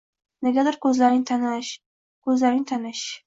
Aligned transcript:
–Negadir 0.45 0.77
ko‘zlaring 0.85 1.21
taniiish… 1.31 1.71
Ko‘zlaring 2.29 2.65
taniiish… 2.75 3.07